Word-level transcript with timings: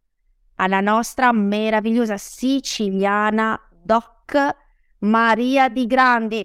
alla 0.61 0.81
nostra 0.81 1.33
meravigliosa 1.33 2.17
siciliana 2.17 3.61
Doc 3.71 4.57
Maria 5.01 5.69
Di 5.69 5.87
Grandi. 5.87 6.45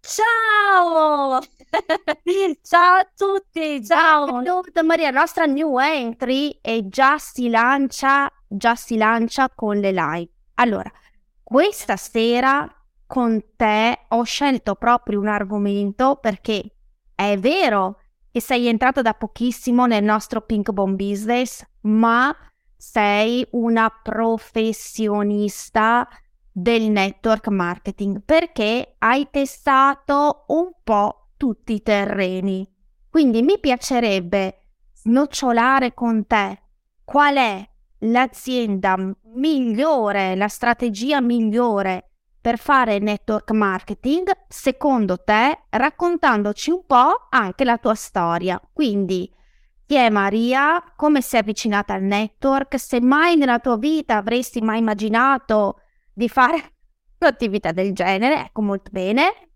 Ciao! 0.00 1.40
ciao 2.62 2.94
a 2.96 3.08
tutti, 3.14 3.84
ciao! 3.84 4.26
Benvenuta 4.26 4.82
Maria, 4.82 5.10
la 5.10 5.20
nostra 5.20 5.44
new 5.46 5.78
entry 5.78 6.58
e 6.60 6.88
già 6.88 7.18
si 7.18 7.48
lancia, 7.48 8.30
già 8.48 8.74
si 8.74 8.96
lancia 8.96 9.48
con 9.48 9.78
le 9.78 9.92
live. 9.92 10.30
Allora, 10.54 10.90
questa 11.42 11.96
sera 11.96 12.68
con 13.06 13.40
te 13.54 14.06
ho 14.08 14.22
scelto 14.24 14.74
proprio 14.74 15.20
un 15.20 15.28
argomento 15.28 16.16
perché 16.16 16.62
è 17.14 17.38
vero 17.38 18.00
che 18.32 18.40
sei 18.40 18.66
entrato 18.66 19.02
da 19.02 19.14
pochissimo 19.14 19.86
nel 19.86 20.04
nostro 20.04 20.40
Pink 20.40 20.70
Bomb 20.70 20.96
Business, 20.96 21.64
ma 21.82 22.34
sei 22.76 23.46
una 23.52 23.88
professionista 23.90 26.08
del 26.50 26.90
network 26.90 27.48
marketing 27.48 28.22
perché 28.24 28.96
hai 28.98 29.28
testato 29.30 30.44
un 30.48 30.72
po' 30.82 31.32
tutti 31.36 31.74
i 31.74 31.82
terreni. 31.82 32.66
Quindi 33.10 33.42
mi 33.42 33.58
piacerebbe 33.58 34.60
snocciolare 34.94 35.94
con 35.94 36.26
te 36.26 36.62
qual 37.04 37.36
è 37.36 37.68
l'azienda 38.00 38.96
migliore, 39.34 40.34
la 40.34 40.48
strategia 40.48 41.20
migliore 41.20 42.10
per 42.40 42.58
fare 42.58 42.98
network 42.98 43.50
marketing 43.50 44.30
secondo 44.48 45.22
te, 45.22 45.64
raccontandoci 45.70 46.70
un 46.70 46.86
po' 46.86 47.26
anche 47.28 47.64
la 47.64 47.76
tua 47.76 47.94
storia. 47.94 48.58
Quindi 48.72 49.30
chi 49.86 49.94
è 49.94 50.10
Maria? 50.10 50.82
Come 50.96 51.22
sei 51.22 51.40
avvicinata 51.40 51.94
al 51.94 52.02
network? 52.02 52.78
Se 52.78 53.00
mai 53.00 53.36
nella 53.36 53.60
tua 53.60 53.78
vita 53.78 54.16
avresti 54.16 54.60
mai 54.60 54.78
immaginato 54.80 55.80
di 56.12 56.28
fare 56.28 56.74
un'attività 57.18 57.70
del 57.70 57.92
genere? 57.92 58.46
Ecco 58.46 58.62
molto 58.62 58.90
bene. 58.90 59.50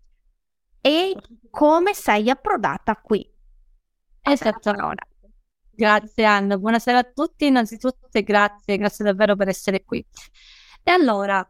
E 0.79 1.15
come 1.49 1.93
sei 1.93 2.29
approdata 2.29 2.95
qui? 2.95 3.29
Esatto. 4.21 4.73
Grazie 5.73 6.25
Anna, 6.25 6.57
buonasera 6.57 6.99
a 6.99 7.03
tutti 7.03 7.47
innanzitutto 7.47 8.07
e 8.11 8.23
grazie, 8.23 8.77
grazie 8.77 9.03
davvero 9.03 9.35
per 9.35 9.49
essere 9.49 9.83
qui. 9.83 10.05
E 10.83 10.91
allora, 10.91 11.47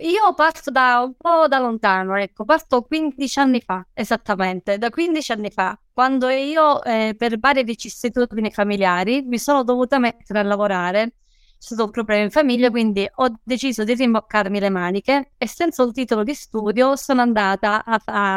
io 0.00 0.34
parto 0.34 0.70
da 0.70 1.02
un 1.04 1.14
po' 1.16 1.48
da 1.48 1.58
lontano, 1.58 2.16
ecco, 2.16 2.44
parto 2.44 2.82
15 2.82 3.38
anni 3.38 3.60
fa, 3.60 3.86
esattamente, 3.92 4.78
da 4.78 4.90
15 4.90 5.32
anni 5.32 5.50
fa, 5.50 5.78
quando 5.92 6.28
io 6.28 6.82
eh, 6.84 7.14
per 7.16 7.38
varie 7.38 7.64
vicissitudini 7.64 8.50
familiari 8.52 9.22
mi 9.22 9.38
sono 9.38 9.64
dovuta 9.64 9.98
mettere 9.98 10.38
a 10.40 10.42
lavorare, 10.42 11.14
sono 11.58 11.80
stato 11.80 11.84
un 11.84 11.90
problema 11.90 12.22
in 12.22 12.30
famiglia, 12.30 12.70
quindi 12.70 13.08
ho 13.12 13.40
deciso 13.42 13.84
di 13.84 13.94
rimboccarmi 13.94 14.60
le 14.60 14.70
maniche 14.70 15.32
e 15.36 15.48
senza 15.48 15.82
un 15.82 15.92
titolo 15.92 16.22
di 16.22 16.34
studio 16.34 16.94
sono 16.94 17.20
andata 17.20 17.84
a, 17.84 18.00
a, 18.04 18.36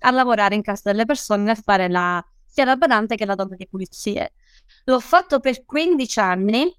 a 0.00 0.10
lavorare 0.10 0.56
in 0.56 0.62
casa 0.62 0.90
delle 0.90 1.04
persone 1.04 1.50
a 1.50 1.54
fare 1.54 1.88
la, 1.88 2.24
sia 2.44 2.64
la 2.64 2.76
badante 2.76 3.14
che 3.14 3.24
la 3.24 3.36
donna 3.36 3.54
di 3.54 3.68
pulizie. 3.68 4.32
L'ho 4.86 5.00
fatto 5.00 5.38
per 5.38 5.64
15 5.64 6.18
anni 6.18 6.76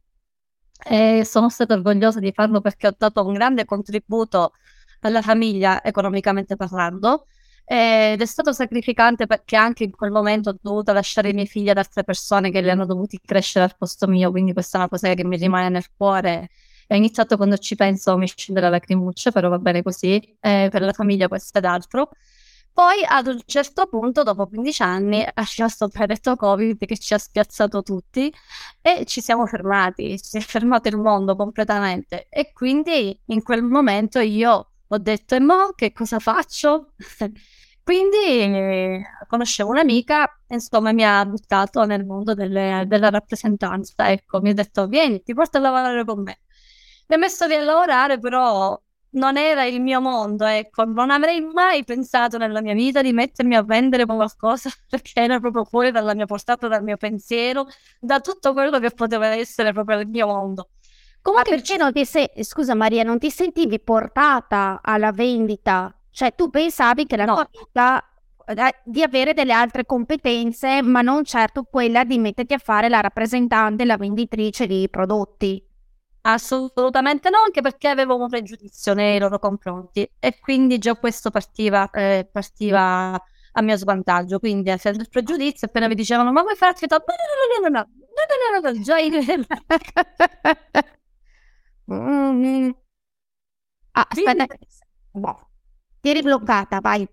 e 0.84 1.24
sono 1.26 1.50
stata 1.50 1.74
orgogliosa 1.74 2.20
di 2.20 2.32
farlo 2.32 2.62
perché 2.62 2.88
ho 2.88 2.96
dato 2.98 3.26
un 3.26 3.34
grande 3.34 3.66
contributo 3.66 4.54
alla 5.02 5.22
famiglia 5.22 5.84
economicamente 5.84 6.56
parlando 6.56 7.26
ed 7.72 8.20
è 8.20 8.26
stato 8.26 8.52
sacrificante 8.52 9.28
perché 9.28 9.56
anche 9.56 9.84
in 9.84 9.92
quel 9.92 10.10
momento 10.10 10.50
ho 10.50 10.58
dovuto 10.60 10.92
lasciare 10.92 11.30
i 11.30 11.34
miei 11.34 11.46
figli 11.46 11.70
ad 11.70 11.78
altre 11.78 12.04
persone 12.04 12.50
che 12.50 12.62
li 12.62 12.70
hanno 12.72 12.86
dovuti 12.86 13.20
crescere 13.24 13.66
al 13.66 13.76
posto 13.78 14.08
mio, 14.08 14.32
quindi 14.32 14.54
questa 14.54 14.78
è 14.78 14.82
una 14.82 14.90
cosa 14.90 15.14
che 15.14 15.24
mi 15.24 15.38
rimane 15.38 15.70
nel 15.70 15.86
cuore. 15.96 16.50
Ho 16.88 16.96
iniziato 16.96 17.38
quando 17.38 17.58
ci 17.58 17.76
penso 17.76 18.18
mi 18.18 18.26
scende 18.28 18.60
la 18.60 18.70
lacrimuccia, 18.70 19.32
però 19.32 19.50
va 19.50 19.60
bene 19.60 19.84
così, 19.84 20.16
eh, 20.40 20.70
per 20.72 20.82
la 20.82 20.94
famiglia 20.94 21.28
questo 21.28 21.60
ed 21.60 21.66
altro. 21.66 22.10
Poi 22.74 23.04
ad 23.06 23.28
un 23.28 23.40
certo 23.46 23.88
punto, 23.88 24.24
dopo 24.24 24.48
15 24.48 24.82
anni, 24.84 25.20
è 25.22 25.44
sceso 25.44 25.86
il 25.86 25.92
predetto 25.92 26.36
Covid 26.36 26.86
che 26.86 26.98
ci 26.98 27.14
ha 27.14 27.18
spiazzato 27.18 27.82
tutti 27.84 28.34
e 28.82 29.06
ci 29.06 29.22
siamo 29.22 29.46
fermati, 29.46 30.18
si 30.18 30.38
è 30.38 30.40
fermato 30.42 30.88
il 30.88 30.98
mondo 30.98 31.36
completamente. 31.36 32.28
E 32.30 32.54
quindi 32.54 33.20
in 33.26 33.44
quel 33.44 33.64
momento 33.64 34.20
io 34.20 34.72
ho 34.88 34.98
detto, 34.98 35.36
e 35.36 35.40
mo 35.42 35.74
che 35.76 35.92
cosa 35.92 36.20
faccio? 36.20 36.94
quindi 37.84 39.02
conoscevo 39.28 39.72
un'amica, 39.72 40.42
insomma 40.48 40.92
mi 40.94 41.04
ha 41.04 41.26
buttato 41.26 41.84
nel 41.86 42.06
mondo 42.06 42.34
delle, 42.34 42.84
della 42.88 43.10
rappresentanza, 43.10 44.10
ecco, 44.12 44.40
mi 44.42 44.50
ha 44.52 44.54
detto, 44.54 44.88
vieni, 44.88 45.22
ti 45.22 45.34
porto 45.34 45.58
a 45.58 45.62
lavorare 45.62 46.06
con 46.06 46.22
me. 46.24 46.40
Mi 47.08 47.16
ha 47.16 47.18
messo 47.18 47.46
lì 47.48 47.56
a 47.56 47.64
lavorare, 47.64 48.20
però 48.20 48.80
non 49.12 49.38
era 49.38 49.66
il 49.66 49.82
mio 49.82 50.02
mondo, 50.02 50.46
ecco, 50.46 50.86
non 50.86 51.10
avrei 51.10 51.42
mai 51.42 51.84
pensato 51.84 52.38
nella 52.38 52.62
mia 52.62 52.74
vita 52.74 53.02
di 53.02 53.12
mettermi 53.12 53.56
a 53.56 53.64
vendere 53.64 54.06
qualcosa 54.06 54.70
perché 54.90 55.20
era 55.22 55.40
proprio 55.40 55.64
fuori 55.64 55.92
dalla 55.92 56.14
mia 56.14 56.26
portata, 56.26 56.68
dal 56.68 56.84
mio 56.84 56.98
pensiero, 56.98 57.68
da 58.00 58.20
tutto 58.20 58.54
quello 58.54 58.80
che 58.80 58.92
poteva 58.92 59.28
essere 59.28 59.74
proprio 59.74 60.00
il 60.00 60.08
mio 60.08 60.28
mondo. 60.28 60.70
Comunque, 61.22 61.56
perché 61.56 61.76
non 61.76 61.92
ti 61.92 62.06
sei, 62.06 62.30
scusa 62.42 62.76
Maria, 62.76 63.04
non 63.04 63.20
ti 63.20 63.30
sentivi 63.30 63.80
portata 63.80 64.80
alla 64.82 65.12
vendita? 65.12 65.94
Cioè, 66.12 66.34
tu 66.34 66.50
pensavi 66.50 67.06
che 67.06 67.18
la 67.18 67.26
no. 67.26 67.34
tua 67.34 67.50
vita 67.52 68.04
eh, 68.46 68.76
di 68.84 69.04
avere 69.04 69.34
delle 69.34 69.54
altre 69.54 69.86
competenze, 69.86 70.82
ma 70.82 71.02
non 71.02 71.24
certo 71.26 71.64
quella 71.64 72.04
di 72.04 72.18
metterti 72.18 72.54
a 72.54 72.58
fare 72.58 72.90
la 72.90 73.02
rappresentante, 73.02 73.86
la 73.86 73.98
venditrice 73.98 74.66
di 74.66 74.88
prodotti. 74.90 75.64
Assolutamente 76.32 77.30
no, 77.32 77.40
anche 77.40 77.62
perché 77.62 77.88
avevo 77.88 78.16
un 78.16 78.30
pregiudizio 78.30 78.94
nei 78.94 79.18
loro 79.18 79.40
confronti 79.40 80.08
e 80.20 80.38
quindi 80.40 80.78
già 80.78 80.96
questo 80.96 81.32
partiva, 81.32 81.90
eh, 81.90 82.30
partiva 82.32 83.14
a 83.14 83.62
mio 83.64 83.76
svantaggio. 83.76 84.38
Quindi, 84.38 84.70
essendo 84.70 85.02
il 85.02 85.10
pregiudizio, 85.10 85.68
appena 85.68 85.88
mi 85.88 85.96
dicevano: 85.96 86.32
Ma 86.32 86.42
vuoi 86.44 86.56
farti 86.56 86.86
top? 86.86 87.04
No, 87.08 87.70
no, 87.70 87.70
no, 87.70 87.80
no, 87.80 88.60
no, 88.62 88.70
no, 88.70 88.72
no, 88.72 88.82
già 88.82 88.98
mm. 91.92 92.70
Ah, 93.94 94.06
aspetta, 94.08 94.46
boh. 95.12 95.50
ti 96.00 96.10
eri 96.10 96.22
bloccata, 96.22 96.80
vai. 96.80 97.08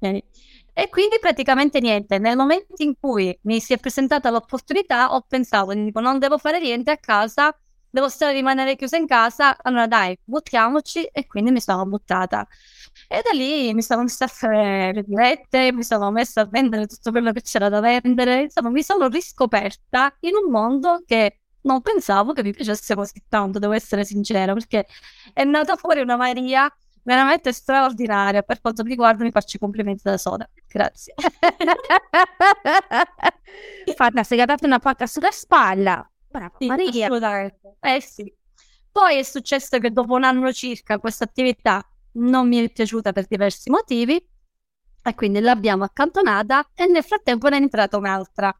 E 0.00 0.88
quindi 0.90 1.18
praticamente 1.18 1.80
niente, 1.80 2.18
nel 2.18 2.36
momento 2.36 2.82
in 2.82 2.94
cui 3.00 3.36
mi 3.42 3.60
si 3.60 3.72
è 3.72 3.78
presentata 3.78 4.30
l'opportunità, 4.30 5.12
ho 5.14 5.22
pensato, 5.22 5.72
dico, 5.72 6.00
non 6.00 6.18
devo 6.18 6.38
fare 6.38 6.60
niente 6.60 6.90
a 6.92 6.98
casa, 6.98 7.52
devo 7.90 8.08
stare 8.08 8.32
rimanere 8.32 8.76
chiusa 8.76 8.96
in 8.96 9.06
casa, 9.06 9.56
allora 9.62 9.86
dai, 9.86 10.18
buttiamoci 10.22 11.04
e 11.04 11.26
quindi 11.26 11.50
mi 11.50 11.60
sono 11.60 11.84
buttata. 11.86 12.46
E 13.08 13.22
da 13.22 13.30
lì 13.32 13.72
mi 13.74 13.82
sono 13.82 14.02
messa 14.02 14.24
a 14.24 14.28
fare 14.28 14.92
le 14.92 15.02
dirette, 15.04 15.72
mi 15.72 15.82
sono 15.82 16.10
messa 16.10 16.42
a 16.42 16.46
vendere 16.46 16.86
tutto 16.86 17.10
quello 17.10 17.32
che 17.32 17.42
c'era 17.42 17.68
da 17.68 17.80
vendere, 17.80 18.42
insomma 18.42 18.70
mi 18.70 18.82
sono 18.82 19.08
riscoperta 19.08 20.14
in 20.20 20.34
un 20.34 20.50
mondo 20.50 21.02
che 21.06 21.40
non 21.62 21.80
pensavo 21.82 22.32
che 22.32 22.42
mi 22.42 22.52
piacesse 22.52 22.94
così 22.94 23.22
tanto, 23.28 23.58
devo 23.58 23.72
essere 23.72 24.04
sincera, 24.04 24.52
perché 24.52 24.86
è 25.32 25.44
nata 25.44 25.76
fuori 25.76 26.00
una 26.00 26.16
Maria 26.16 26.72
veramente 27.02 27.52
straordinaria. 27.52 28.42
Per 28.42 28.60
quanto 28.60 28.82
mi 28.82 28.90
riguarda, 28.90 29.24
mi 29.24 29.30
faccio 29.30 29.56
i 29.56 29.60
complimenti 29.60 30.02
da 30.04 30.18
sola. 30.18 30.48
Grazie. 30.66 31.14
Fatta, 33.96 34.22
sei 34.22 34.44
data 34.44 34.66
una 34.66 34.78
pacca 34.78 35.06
sulla 35.06 35.30
spalla. 35.30 36.08
Brava 36.30 36.54
sì, 36.58 36.66
Maria. 36.66 37.08
Eh 37.80 38.00
sì. 38.00 38.32
Poi 38.90 39.16
è 39.18 39.22
successo 39.22 39.78
che 39.78 39.90
dopo 39.90 40.14
un 40.14 40.24
anno 40.24 40.52
circa 40.52 40.98
questa 40.98 41.24
attività 41.24 41.86
non 42.12 42.48
mi 42.48 42.58
è 42.58 42.70
piaciuta 42.70 43.12
per 43.12 43.26
diversi 43.26 43.70
motivi 43.70 44.16
e 45.02 45.14
quindi 45.14 45.40
l'abbiamo 45.40 45.84
accantonata 45.84 46.70
e 46.74 46.86
nel 46.86 47.04
frattempo 47.04 47.48
ne 47.48 47.58
è 47.58 47.60
entrata 47.60 47.96
un'altra 47.96 48.54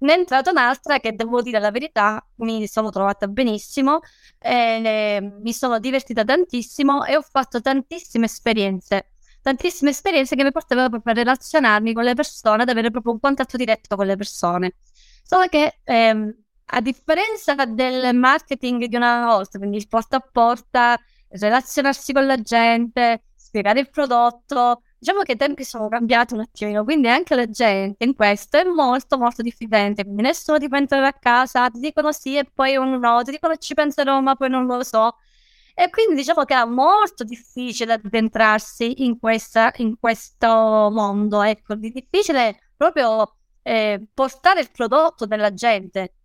ne 0.00 0.14
è 0.14 0.16
entrata 0.18 0.50
un'altra 0.50 0.98
che 0.98 1.14
devo 1.14 1.42
dire 1.42 1.58
la 1.58 1.70
verità, 1.70 2.24
mi 2.36 2.66
sono 2.66 2.90
trovata 2.90 3.26
benissimo, 3.26 4.00
eh, 4.38 5.20
mi 5.42 5.52
sono 5.52 5.78
divertita 5.78 6.24
tantissimo 6.24 7.04
e 7.04 7.16
ho 7.16 7.22
fatto 7.22 7.60
tantissime 7.60 8.24
esperienze, 8.26 9.12
tantissime 9.42 9.90
esperienze 9.90 10.36
che 10.36 10.42
mi 10.44 10.52
portavano 10.52 10.88
proprio 10.88 11.12
a 11.12 11.16
relazionarmi 11.16 11.92
con 11.92 12.04
le 12.04 12.14
persone, 12.14 12.62
ad 12.62 12.68
avere 12.68 12.90
proprio 12.90 13.12
un 13.12 13.20
contatto 13.20 13.56
diretto 13.56 13.96
con 13.96 14.06
le 14.06 14.16
persone. 14.16 14.76
Solo 15.22 15.46
che 15.48 15.80
ehm, 15.84 16.34
a 16.72 16.80
differenza 16.80 17.54
del 17.66 18.14
marketing 18.14 18.84
di 18.84 18.96
una 18.96 19.26
volta, 19.26 19.58
quindi 19.58 19.84
porta 19.88 20.16
a 20.16 20.20
porta, 20.20 20.98
relazionarsi 21.28 22.12
con 22.12 22.26
la 22.26 22.40
gente, 22.40 23.24
spiegare 23.34 23.80
il 23.80 23.90
prodotto, 23.90 24.82
Diciamo 25.00 25.22
che 25.22 25.32
i 25.32 25.36
tempi 25.36 25.64
sono 25.64 25.88
cambiati 25.88 26.34
un 26.34 26.40
attimino, 26.40 26.84
quindi 26.84 27.08
anche 27.08 27.34
la 27.34 27.48
gente 27.48 28.04
in 28.04 28.14
questo 28.14 28.58
è 28.58 28.64
molto 28.64 29.16
molto 29.16 29.40
diffidente, 29.40 30.02
quindi 30.04 30.20
nessuno 30.20 30.58
ti 30.58 30.68
entrare 30.70 31.06
a 31.06 31.14
casa, 31.14 31.70
ti 31.70 31.80
dicono 31.80 32.12
sì 32.12 32.36
e 32.36 32.44
poi 32.44 32.76
un 32.76 32.98
no, 32.98 33.22
ti 33.22 33.30
dicono 33.30 33.56
ci 33.56 33.72
penserò 33.72 34.20
ma 34.20 34.36
poi 34.36 34.50
non 34.50 34.66
lo 34.66 34.82
so. 34.84 35.16
E 35.74 35.88
quindi 35.88 36.16
diciamo 36.16 36.44
che 36.44 36.54
è 36.54 36.64
molto 36.66 37.24
difficile 37.24 37.94
addentrarsi 37.94 39.04
in, 39.04 39.18
questa, 39.18 39.72
in 39.76 39.98
questo 39.98 40.46
mondo, 40.92 41.40
ecco, 41.40 41.76
di 41.76 41.90
difficile 41.90 42.72
proprio 42.76 43.36
eh, 43.62 44.06
portare 44.12 44.60
il 44.60 44.70
prodotto 44.70 45.24
della 45.24 45.54
gente. 45.54 46.16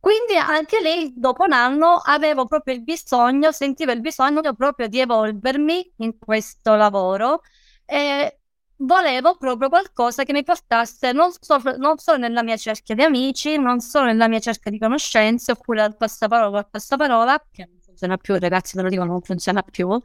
Quindi 0.00 0.36
anche 0.36 0.80
lì, 0.80 1.12
dopo 1.16 1.44
un 1.44 1.52
anno, 1.52 1.96
avevo 2.02 2.46
proprio 2.46 2.74
il 2.74 2.82
bisogno, 2.82 3.50
sentivo 3.52 3.92
il 3.92 4.00
bisogno 4.00 4.54
proprio 4.54 4.86
di 4.88 5.00
evolvermi 5.00 5.94
in 5.98 6.18
questo 6.18 6.74
lavoro 6.76 7.40
e 7.84 8.38
volevo 8.76 9.36
proprio 9.36 9.68
qualcosa 9.68 10.22
che 10.22 10.32
mi 10.32 10.44
portasse 10.44 11.10
non, 11.12 11.32
so, 11.40 11.58
non 11.78 11.98
solo 11.98 12.18
nella 12.18 12.42
mia 12.44 12.56
cerchia 12.56 12.94
di 12.94 13.02
amici, 13.02 13.58
non 13.58 13.80
solo 13.80 14.06
nella 14.06 14.28
mia 14.28 14.38
cerchia 14.38 14.70
di 14.70 14.78
conoscenze, 14.78 15.52
oppure 15.52 15.82
al 15.82 15.96
passaparola 15.96 16.58
al 16.58 16.68
passaparola, 16.70 17.44
che 17.50 17.66
non 17.66 17.80
funziona 17.82 18.16
più, 18.16 18.38
ragazzi, 18.38 18.76
ve 18.76 18.82
lo 18.82 18.88
dico, 18.88 19.04
non 19.04 19.20
funziona 19.20 19.62
più. 19.62 20.00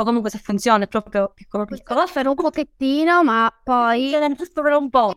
O 0.00 0.04
comunque 0.04 0.30
se 0.30 0.38
funziona 0.38 0.84
è 0.84 0.86
proprio 0.86 1.32
piccolo 1.34 1.64
piccolo. 1.64 2.04
Per 2.12 2.26
un 2.28 2.34
pochettino, 2.34 3.24
ma 3.24 3.52
poi... 3.64 4.10
Giusto 4.36 4.62
per 4.62 4.72
un 4.74 4.88
po'. 4.90 5.16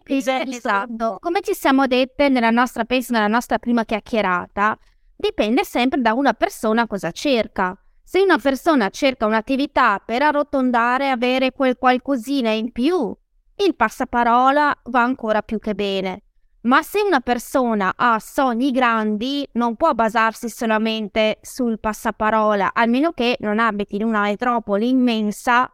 Esatto. 0.55 1.17
Come 1.19 1.41
ci 1.41 1.53
siamo 1.53 1.85
dette 1.85 2.29
nella 2.29 2.49
nostra, 2.49 2.83
penso, 2.83 3.13
nella 3.13 3.27
nostra 3.27 3.59
prima 3.59 3.85
chiacchierata, 3.85 4.75
dipende 5.15 5.63
sempre 5.63 6.01
da 6.01 6.13
una 6.13 6.33
persona 6.33 6.87
cosa 6.87 7.11
cerca. 7.11 7.75
Se 8.03 8.21
una 8.21 8.39
persona 8.39 8.89
cerca 8.89 9.27
un'attività 9.27 10.01
per 10.03 10.23
arrotondare, 10.23 11.11
avere 11.11 11.51
quel 11.51 11.77
qualcosina 11.77 12.49
in 12.49 12.71
più, 12.71 13.15
il 13.57 13.75
passaparola 13.75 14.81
va 14.85 15.03
ancora 15.03 15.43
più 15.43 15.59
che 15.59 15.75
bene. 15.75 16.23
Ma 16.63 16.83
se 16.83 17.01
una 17.01 17.21
persona 17.21 17.93
ha 17.95 18.19
sogni 18.19 18.71
grandi, 18.71 19.47
non 19.53 19.75
può 19.75 19.93
basarsi 19.93 20.47
solamente 20.47 21.39
sul 21.41 21.79
passaparola, 21.79 22.71
almeno 22.73 23.13
che 23.13 23.37
non 23.39 23.57
abiti 23.57 23.95
in 23.95 24.03
una 24.03 24.21
metropoli 24.21 24.89
immensa 24.89 25.71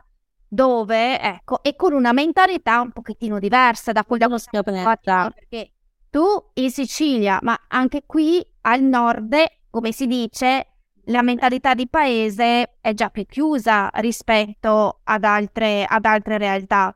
dove, 0.47 1.19
ecco, 1.19 1.61
e 1.61 1.75
con 1.75 1.91
una 1.91 2.13
mentalità 2.13 2.79
un 2.79 2.93
pochettino 2.93 3.37
diversa 3.37 3.91
da 3.91 4.05
quella 4.05 4.27
che 4.27 4.39
si 4.39 4.47
fatta. 4.81 5.29
Perché 5.33 5.73
tu 6.09 6.25
in 6.53 6.71
Sicilia, 6.71 7.39
ma 7.41 7.57
anche 7.67 8.03
qui 8.05 8.45
al 8.61 8.81
nord, 8.81 9.35
come 9.69 9.91
si 9.91 10.07
dice, 10.07 10.67
la 11.07 11.21
mentalità 11.21 11.73
di 11.73 11.87
paese 11.89 12.77
è 12.79 12.93
già 12.93 13.09
più 13.09 13.25
chiusa 13.25 13.89
rispetto 13.95 15.01
ad 15.03 15.25
altre, 15.25 15.85
ad 15.85 16.05
altre 16.05 16.37
realtà. 16.37 16.95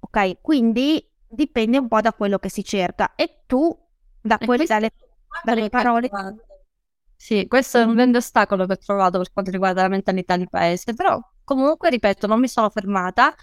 Ok, 0.00 0.40
quindi 0.42 1.09
dipende 1.30 1.78
un 1.78 1.88
po' 1.88 2.00
da 2.00 2.12
quello 2.12 2.38
che 2.38 2.50
si 2.50 2.64
cerca 2.64 3.14
e 3.14 3.42
tu 3.46 3.76
da 4.20 4.38
quelle, 4.38 4.66
dalle, 4.66 4.90
dalle 5.44 5.68
parole. 5.68 6.10
Sì, 7.16 7.46
questo 7.46 7.78
è 7.78 7.82
un 7.82 7.94
grande 7.94 8.18
ostacolo 8.18 8.66
che 8.66 8.72
ho 8.72 8.78
trovato 8.78 9.18
per 9.18 9.30
quanto 9.32 9.50
riguarda 9.50 9.82
la 9.82 9.88
mentalità 9.88 10.36
di 10.36 10.48
paese, 10.48 10.94
però 10.94 11.20
comunque, 11.44 11.90
ripeto, 11.90 12.26
non 12.26 12.40
mi 12.40 12.48
sono 12.48 12.70
fermata. 12.70 13.34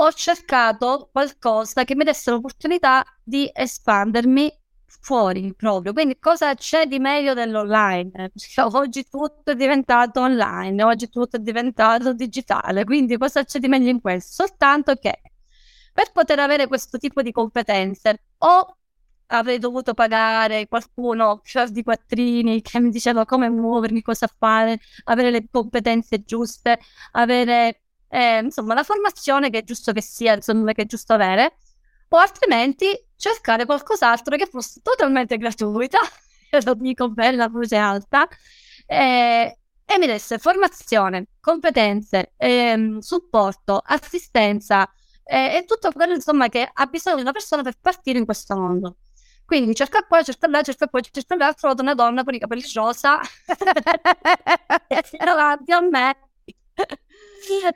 Ho 0.00 0.12
cercato 0.12 1.08
qualcosa 1.12 1.84
che 1.84 1.94
mi 1.96 2.04
desse 2.04 2.30
l'opportunità 2.30 3.04
di 3.22 3.50
espandermi 3.52 4.52
fuori 5.00 5.54
proprio. 5.54 5.92
Quindi 5.92 6.18
cosa 6.18 6.54
c'è 6.54 6.86
di 6.86 6.98
meglio 6.98 7.34
dell'online? 7.34 8.32
Oggi 8.72 9.08
tutto 9.08 9.50
è 9.52 9.54
diventato 9.56 10.20
online, 10.20 10.82
oggi 10.84 11.08
tutto 11.08 11.36
è 11.36 11.40
diventato 11.40 12.12
digitale, 12.12 12.84
quindi 12.84 13.16
cosa 13.16 13.44
c'è 13.44 13.58
di 13.58 13.68
meglio 13.68 13.90
in 13.90 14.00
questo? 14.00 14.44
Soltanto 14.44 14.94
che 14.96 15.20
per 15.98 16.12
poter 16.12 16.38
avere 16.38 16.68
questo 16.68 16.96
tipo 16.96 17.22
di 17.22 17.32
competenze 17.32 18.22
o 18.38 18.76
avrei 19.26 19.58
dovuto 19.58 19.94
pagare 19.94 20.68
qualcuno 20.68 21.40
per 21.42 21.72
di 21.72 21.82
quattrini 21.82 22.62
che 22.62 22.78
mi 22.78 22.90
diceva 22.90 23.24
come 23.24 23.50
muovermi, 23.50 24.00
cosa 24.00 24.28
fare, 24.28 24.78
avere 25.06 25.32
le 25.32 25.48
competenze 25.50 26.22
giuste, 26.22 26.78
avere 27.10 27.80
eh, 28.10 28.38
insomma 28.38 28.74
la 28.74 28.84
formazione 28.84 29.50
che 29.50 29.58
è 29.58 29.64
giusto 29.64 29.90
che 29.90 30.00
sia, 30.00 30.34
insomma 30.34 30.70
che 30.70 30.82
è 30.82 30.86
giusto 30.86 31.14
avere 31.14 31.56
o 32.10 32.16
altrimenti 32.16 32.86
cercare 33.16 33.66
qualcos'altro 33.66 34.36
che 34.36 34.46
fosse 34.46 34.80
totalmente 34.80 35.36
gratuita, 35.36 35.98
lo 36.64 36.74
dico 36.74 37.10
bella, 37.10 37.48
voce 37.48 37.74
alta, 37.74 38.28
e, 38.86 39.58
e 39.84 39.98
mi 39.98 40.06
desse 40.06 40.38
formazione, 40.38 41.26
competenze, 41.40 42.34
ehm, 42.36 43.00
supporto, 43.00 43.82
assistenza 43.84 44.88
eh, 45.28 45.56
e 45.58 45.64
tutto 45.66 45.92
quello 45.92 46.14
insomma 46.14 46.48
che 46.48 46.68
ha 46.72 46.86
bisogno 46.86 47.16
di 47.16 47.22
una 47.22 47.32
persona 47.32 47.62
per 47.62 47.74
partire 47.80 48.18
in 48.18 48.24
questo 48.24 48.56
mondo. 48.56 48.96
Quindi 49.44 49.74
cerca 49.74 50.04
qua, 50.04 50.22
cerca 50.22 50.46
là, 50.48 50.62
cerca 50.62 50.88
qua, 50.88 51.00
cerca 51.00 51.34
là, 51.36 51.52
trovato 51.54 51.82
una 51.82 51.94
donna 51.94 52.22
con 52.24 52.34
i 52.34 52.38
capelli 52.38 52.64
rosa 52.74 53.20
davanti 55.24 55.72
a 55.72 55.80
me 55.80 56.16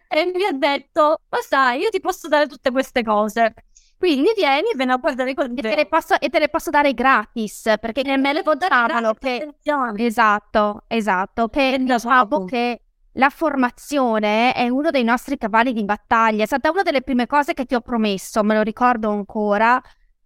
e 0.08 0.24
mi 0.26 0.44
ha 0.44 0.52
detto, 0.52 1.20
ma 1.28 1.38
sai, 1.40 1.80
io 1.80 1.88
ti 1.90 2.00
posso 2.00 2.28
dare 2.28 2.46
tutte 2.46 2.70
queste 2.70 3.02
cose. 3.02 3.54
Quindi 3.96 4.32
vieni 4.34 4.70
e 4.70 4.74
vieni 4.74 4.92
a 4.92 4.96
guardare 4.96 5.32
con 5.34 5.54
te. 5.54 5.72
E, 5.72 5.86
posso, 5.86 6.18
e 6.18 6.28
te 6.28 6.40
le 6.40 6.48
posso 6.48 6.70
dare 6.70 6.92
gratis 6.92 7.74
perché 7.80 8.16
me 8.16 8.32
le 8.32 8.42
votarono 8.42 9.14
che 9.14 9.54
esatto, 9.96 10.84
esatto, 10.88 11.48
che 11.48 11.76
diciamo 11.78 12.44
che 12.44 12.81
la 13.14 13.28
formazione 13.28 14.54
è 14.54 14.68
uno 14.68 14.90
dei 14.90 15.04
nostri 15.04 15.36
cavalli 15.36 15.72
di 15.72 15.84
battaglia. 15.84 16.44
È 16.44 16.46
stata 16.46 16.70
una 16.70 16.82
delle 16.82 17.02
prime 17.02 17.26
cose 17.26 17.54
che 17.54 17.66
ti 17.66 17.74
ho 17.74 17.80
promesso, 17.80 18.42
me 18.42 18.54
lo 18.54 18.62
ricordo 18.62 19.10
ancora. 19.10 19.80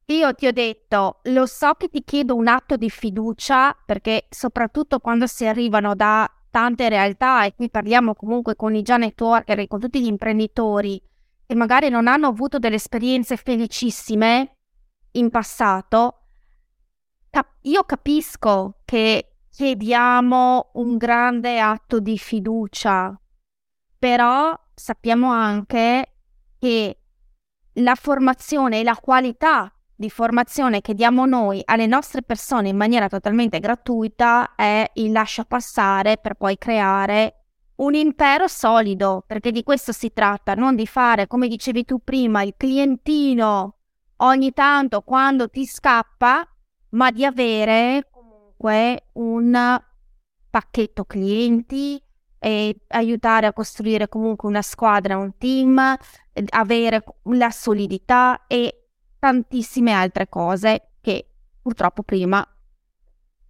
Io 0.07 0.35
ti 0.35 0.47
ho 0.47 0.53
detto, 0.53 1.19
lo 1.25 1.47
so 1.47 1.75
che 1.75 1.89
ti 1.89 2.05
chiedo 2.05 2.37
un 2.37 2.47
atto 2.47 2.77
di 2.77 2.89
fiducia, 2.89 3.77
perché 3.85 4.27
soprattutto 4.31 5.01
quando 5.01 5.27
si 5.27 5.47
arrivano 5.47 5.97
da 5.97 6.31
tante 6.51 6.89
realtà, 6.89 7.45
e 7.45 7.55
qui 7.57 7.69
parliamo 7.69 8.15
comunque 8.15 8.55
con 8.55 8.75
i 8.77 8.83
già 8.83 8.97
networker 8.97 9.59
e 9.59 9.67
con 9.67 9.81
tutti 9.81 10.01
gli 10.01 10.07
imprenditori, 10.07 11.03
e 11.45 11.55
magari 11.57 11.89
non 11.89 12.07
hanno 12.07 12.29
avuto 12.29 12.61
delle 12.61 12.77
esperienze 12.77 13.37
felicissime 13.37 14.53
in 15.13 15.29
passato, 15.29 16.21
cap- 17.31 17.57
io 17.63 17.83
capisco 17.83 18.83
che 18.85 19.36
chiediamo 19.57 20.73
un 20.75 20.99
grande 20.99 21.59
atto 21.59 21.99
di 21.99 22.19
fiducia, 22.19 23.19
però 23.99 24.55
sappiamo 24.75 25.31
anche 25.33 26.13
che 26.59 26.99
la 27.73 27.95
formazione 27.95 28.81
e 28.81 28.85
la 28.85 28.97
qualità 28.97 29.73
di 29.95 30.11
formazione 30.11 30.83
che 30.83 30.93
diamo 30.93 31.25
noi 31.25 31.63
alle 31.65 31.87
nostre 31.87 32.21
persone 32.21 32.69
in 32.69 32.77
maniera 32.77 33.09
totalmente 33.09 33.59
gratuita 33.59 34.55
è 34.57 34.91
il 34.97 35.11
lascia 35.11 35.47
passare 35.47 36.19
per 36.19 36.35
poi 36.35 36.59
creare 36.59 37.45
un 37.77 37.95
impero 37.95 38.49
solido, 38.49 39.25
perché 39.27 39.53
di 39.53 39.63
questo 39.63 39.93
si 39.93 40.13
tratta, 40.13 40.53
non 40.53 40.75
di 40.75 40.87
fare, 40.87 41.27
come 41.27 41.49
dicevi 41.49 41.87
tu 41.87 42.01
prima, 42.05 42.43
il 42.43 42.53
clientino 42.59 43.77
ogni 44.17 44.53
tanto 44.53 45.01
quando 45.01 45.49
ti 45.49 45.65
scappa, 45.65 46.47
ma 46.91 47.11
di 47.11 47.25
avere 47.25 48.11
comunque 48.57 49.09
un 49.15 49.81
pacchetto 50.51 51.05
clienti 51.05 52.03
e 52.39 52.77
aiutare 52.89 53.47
a 53.47 53.53
costruire 53.53 54.09
comunque 54.09 54.49
una 54.49 54.63
squadra, 54.63 55.17
un 55.17 55.37
team, 55.37 55.97
avere 56.51 57.05
la 57.25 57.51
solidità 57.51 58.47
e 58.47 58.89
tantissime 59.19 59.93
altre 59.93 60.29
cose 60.29 60.91
che 61.01 61.29
purtroppo 61.61 62.03
prima 62.03 62.47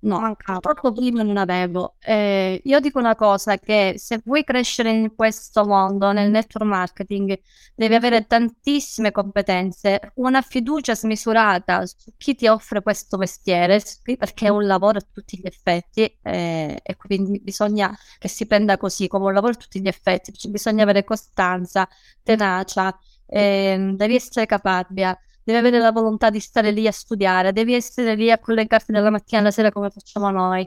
No, 0.07 0.21
Mancava. 0.21 0.61
purtroppo 0.61 0.93
prima 0.93 1.23
non 1.25 1.37
avevo. 1.37 1.97
Eh, 2.01 2.61
io 2.63 2.79
dico 2.79 3.01
una 3.01 3.17
cosa, 3.17 3.59
che 3.59 3.95
se 3.97 4.21
vuoi 4.25 4.45
crescere 4.45 4.91
in 4.91 5.13
questo 5.17 5.65
mondo, 5.65 6.13
nel 6.13 6.31
network 6.31 6.65
marketing, 6.65 7.37
devi 7.75 7.95
avere 7.95 8.25
tantissime 8.27 9.11
competenze, 9.11 10.13
una 10.17 10.43
fiducia 10.43 10.95
smisurata 10.95 11.85
su 11.87 12.13
chi 12.17 12.37
ti 12.37 12.47
offre 12.47 12.83
questo 12.83 13.17
mestiere, 13.17 13.83
perché 14.17 14.47
è 14.47 14.49
un 14.49 14.67
lavoro 14.67 14.99
a 14.99 15.07
tutti 15.13 15.39
gli 15.39 15.47
effetti 15.47 16.03
eh, 16.23 16.79
e 16.83 16.97
quindi 16.97 17.41
bisogna 17.41 17.93
che 18.19 18.29
si 18.29 18.47
prenda 18.47 18.77
così, 18.77 19.09
come 19.09 19.25
un 19.27 19.33
lavoro 19.33 19.55
a 19.55 19.57
tutti 19.57 19.81
gli 19.81 19.89
effetti, 19.89 20.31
bisogna 20.49 20.85
avere 20.85 21.03
costanza, 21.03 21.89
tenacia, 22.23 22.97
eh, 23.27 23.93
devi 23.97 24.15
essere 24.15 24.47
capabile 24.47 25.19
devi 25.47 25.59
avere 25.59 25.79
la 25.79 25.93
volontà 25.93 26.29
di 26.29 26.41
stare 26.41 26.73
lì 26.73 26.89
a 26.89 26.93
studiare, 26.93 27.53
devi 27.53 27.73
essere 27.75 28.17
lì 28.17 28.31
a 28.33 28.39
collegarti 28.39 28.91
dalla 28.91 29.11
mattina 29.11 29.41
alla 29.41 29.53
sera 29.53 29.71
come 29.71 29.91
facciamo 29.91 30.31
noi. 30.31 30.67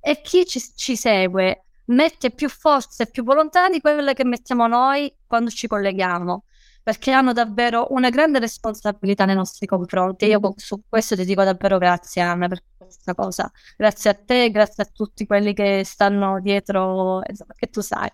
E 0.00 0.20
chi 0.22 0.46
ci, 0.46 0.60
ci 0.76 0.96
segue 0.96 1.64
mette 1.86 2.30
più 2.30 2.48
forza 2.48 3.02
e 3.02 3.08
più 3.08 3.24
volontà 3.24 3.68
di 3.68 3.80
quelle 3.80 4.14
che 4.14 4.24
mettiamo 4.24 4.68
noi 4.68 5.12
quando 5.26 5.50
ci 5.50 5.66
colleghiamo 5.66 6.44
perché 6.82 7.10
hanno 7.10 7.32
davvero 7.32 7.88
una 7.90 8.08
grande 8.08 8.38
responsabilità 8.38 9.24
nei 9.24 9.34
nostri 9.34 9.66
confronti. 9.66 10.26
Io 10.26 10.40
su 10.56 10.82
questo 10.88 11.16
ti 11.16 11.24
dico 11.24 11.42
davvero 11.44 11.78
grazie 11.78 12.22
Anna 12.22 12.48
questa 12.94 13.14
cosa. 13.14 13.50
Grazie 13.76 14.10
a 14.10 14.14
te, 14.14 14.50
grazie 14.50 14.84
a 14.84 14.86
tutti 14.92 15.26
quelli 15.26 15.54
che 15.54 15.82
stanno 15.84 16.40
dietro, 16.40 17.20
insomma, 17.28 17.54
che 17.56 17.68
tu 17.68 17.80
sai. 17.80 18.10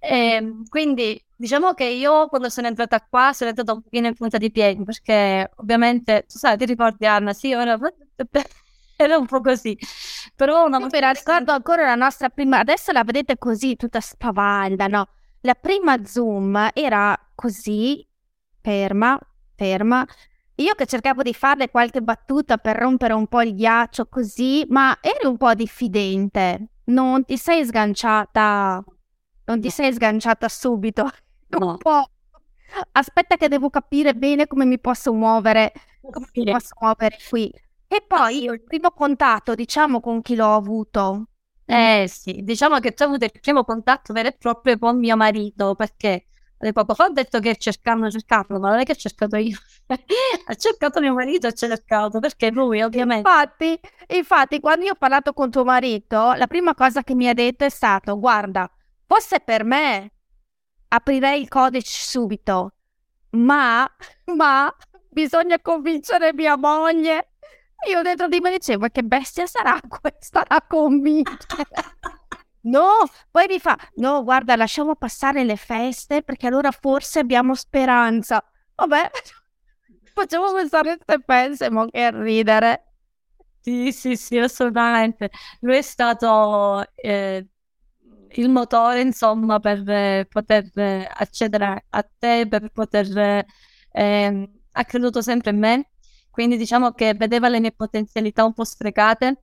E, 0.00 0.16
ehm, 0.34 0.68
quindi 0.68 1.22
diciamo 1.36 1.72
che 1.72 1.84
io 1.84 2.28
quando 2.28 2.48
sono 2.48 2.66
entrata 2.66 3.00
qua 3.00 3.32
sono 3.32 3.50
entrata 3.50 3.72
un 3.72 3.82
pochino 3.82 4.08
in 4.08 4.14
punta 4.14 4.38
di 4.38 4.50
piedi 4.50 4.82
perché 4.82 5.50
ovviamente 5.56 6.24
tu 6.28 6.36
sai, 6.38 6.56
ti 6.56 6.64
ricordi 6.64 7.06
Anna, 7.06 7.32
sì, 7.32 7.54
ora 7.54 7.78
era 8.96 9.16
un 9.16 9.26
po' 9.26 9.40
così. 9.40 9.78
Però 10.34 10.66
una 10.66 10.78
volta... 10.78 10.98
Però 10.98 11.10
ricordo 11.12 11.52
ancora 11.52 11.84
la 11.84 11.94
nostra 11.94 12.28
prima, 12.28 12.58
adesso 12.58 12.92
la 12.92 13.04
vedete 13.04 13.38
così, 13.38 13.76
tutta 13.76 14.00
spavalda, 14.00 14.86
no? 14.88 15.08
La 15.42 15.54
prima 15.54 16.04
Zoom 16.04 16.70
era 16.74 17.16
così, 17.34 18.06
ferma, 18.60 19.18
ferma. 19.54 20.06
Io 20.60 20.74
che 20.74 20.86
cercavo 20.86 21.22
di 21.22 21.32
farle 21.32 21.70
qualche 21.70 22.00
battuta 22.02 22.56
per 22.58 22.76
rompere 22.76 23.12
un 23.12 23.28
po' 23.28 23.42
il 23.42 23.54
ghiaccio 23.54 24.06
così, 24.06 24.64
ma 24.68 24.98
eri 25.00 25.26
un 25.26 25.36
po' 25.36 25.54
diffidente. 25.54 26.70
Non 26.86 27.24
ti 27.24 27.36
sei 27.36 27.64
sganciata. 27.64 28.82
Non 29.44 29.60
ti 29.60 29.70
sei 29.70 29.92
sganciata 29.92 30.48
subito. 30.48 31.08
No. 31.50 31.66
Un 31.66 31.76
po'. 31.78 32.10
Aspetta 32.92 33.36
che 33.36 33.48
devo 33.48 33.70
capire 33.70 34.14
bene 34.14 34.46
come 34.46 34.66
mi 34.66 34.78
posso 34.78 35.14
muovere, 35.14 35.72
come 36.02 36.26
mi 36.34 36.44
posso 36.44 36.74
muovere 36.78 37.16
qui. 37.26 37.50
E 37.88 38.04
poi 38.06 38.44
il 38.44 38.62
primo 38.62 38.90
contatto, 38.90 39.54
diciamo, 39.54 40.00
con 40.00 40.20
chi 40.20 40.34
l'ho 40.34 40.54
avuto. 40.54 41.28
Eh 41.64 42.04
sì, 42.06 42.42
diciamo 42.42 42.80
che 42.80 42.94
ho 42.98 43.04
avuto 43.04 43.24
il 43.24 43.32
primo 43.40 43.64
contatto 43.64 44.12
vero 44.12 44.28
e 44.28 44.32
proprio 44.32 44.76
con 44.78 44.98
mio 44.98 45.16
marito, 45.16 45.74
perché 45.74 46.26
poco 46.72 46.94
fa 46.94 47.04
ho 47.04 47.10
detto 47.10 47.38
che 47.38 47.56
cercando, 47.56 48.10
cercando, 48.10 48.58
ma 48.58 48.70
non 48.70 48.80
è 48.80 48.84
che 48.84 48.92
ho 48.92 48.96
cercato 48.96 49.36
io. 49.36 49.56
ha 50.46 50.54
cercato 50.54 51.00
mio 51.00 51.14
marito 51.14 51.46
e 51.46 51.54
cercato, 51.54 52.18
perché 52.18 52.50
lui 52.50 52.82
ovviamente... 52.82 53.28
Infatti, 53.28 53.80
infatti, 54.08 54.60
quando 54.60 54.84
io 54.84 54.92
ho 54.92 54.96
parlato 54.96 55.32
con 55.32 55.50
tuo 55.50 55.64
marito, 55.64 56.32
la 56.32 56.46
prima 56.46 56.74
cosa 56.74 57.04
che 57.04 57.14
mi 57.14 57.28
ha 57.28 57.34
detto 57.34 57.64
è 57.64 57.68
stato, 57.68 58.18
guarda, 58.18 58.68
fosse 59.06 59.40
per 59.40 59.64
me, 59.64 60.12
aprirei 60.88 61.40
il 61.40 61.48
codice 61.48 61.96
subito, 62.02 62.74
ma, 63.30 63.88
ma, 64.34 64.74
bisogna 65.08 65.60
convincere 65.60 66.32
mia 66.34 66.56
moglie. 66.56 67.34
Io 67.88 68.02
dentro 68.02 68.26
di 68.26 68.40
me 68.40 68.50
dicevo, 68.50 68.88
che 68.88 69.02
bestia 69.02 69.46
sarà 69.46 69.78
questa 69.86 70.44
da 70.46 70.64
convincere? 70.66 71.68
No, 72.70 72.88
poi 73.30 73.46
mi 73.48 73.58
fa, 73.60 73.76
no, 73.96 74.22
guarda, 74.24 74.56
lasciamo 74.56 74.94
passare 74.96 75.44
le 75.44 75.56
feste 75.56 76.22
perché 76.22 76.46
allora 76.48 76.70
forse 76.72 77.20
abbiamo 77.20 77.54
speranza. 77.54 78.42
Vabbè, 78.74 79.10
facciamo 80.12 80.52
passare 80.52 80.98
queste 80.98 81.22
feste, 81.24 81.70
ma 81.70 81.86
che 81.88 82.10
ridere. 82.10 82.84
Sì, 83.60 83.92
sì, 83.92 84.16
sì, 84.16 84.38
assolutamente. 84.38 85.30
Lui 85.60 85.76
è 85.76 85.82
stato 85.82 86.84
eh, 86.96 87.46
il 88.32 88.48
motore, 88.50 89.00
insomma, 89.02 89.58
per 89.60 90.26
poter 90.28 90.70
accedere 91.14 91.84
a 91.90 92.02
te, 92.18 92.46
per 92.48 92.70
poter... 92.72 93.46
Eh, 93.92 94.50
ha 94.72 94.84
creduto 94.84 95.22
sempre 95.22 95.50
in 95.50 95.58
me, 95.58 95.90
quindi 96.30 96.56
diciamo 96.56 96.92
che 96.92 97.14
vedeva 97.14 97.48
le 97.48 97.58
mie 97.60 97.72
potenzialità 97.72 98.44
un 98.44 98.52
po' 98.52 98.64
sprecate. 98.64 99.42